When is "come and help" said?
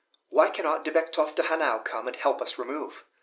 1.85-2.41